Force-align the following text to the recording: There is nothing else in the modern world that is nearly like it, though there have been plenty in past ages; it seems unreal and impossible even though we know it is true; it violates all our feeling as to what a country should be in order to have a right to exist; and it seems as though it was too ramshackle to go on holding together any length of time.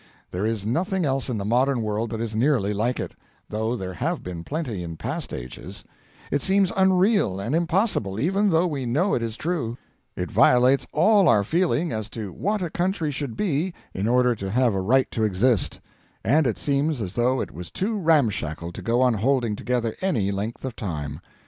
There 0.31 0.47
is 0.47 0.65
nothing 0.65 1.05
else 1.05 1.29
in 1.29 1.37
the 1.37 1.45
modern 1.45 1.83
world 1.83 2.09
that 2.09 2.19
is 2.19 2.33
nearly 2.33 2.73
like 2.73 2.99
it, 2.99 3.13
though 3.49 3.75
there 3.75 3.93
have 3.93 4.23
been 4.23 4.43
plenty 4.43 4.81
in 4.81 4.97
past 4.97 5.31
ages; 5.31 5.83
it 6.31 6.41
seems 6.41 6.71
unreal 6.75 7.39
and 7.39 7.53
impossible 7.53 8.19
even 8.19 8.49
though 8.49 8.65
we 8.65 8.87
know 8.87 9.13
it 9.13 9.21
is 9.21 9.37
true; 9.37 9.77
it 10.15 10.31
violates 10.31 10.87
all 10.91 11.27
our 11.29 11.43
feeling 11.43 11.91
as 11.91 12.09
to 12.09 12.31
what 12.33 12.63
a 12.63 12.71
country 12.71 13.11
should 13.11 13.37
be 13.37 13.75
in 13.93 14.07
order 14.07 14.33
to 14.33 14.49
have 14.49 14.73
a 14.73 14.81
right 14.81 15.11
to 15.11 15.23
exist; 15.23 15.79
and 16.23 16.47
it 16.47 16.57
seems 16.57 16.99
as 16.99 17.13
though 17.13 17.39
it 17.39 17.51
was 17.51 17.69
too 17.69 17.95
ramshackle 17.99 18.71
to 18.71 18.81
go 18.81 19.01
on 19.01 19.13
holding 19.13 19.55
together 19.55 19.95
any 20.01 20.31
length 20.31 20.65
of 20.65 20.75
time. 20.75 21.21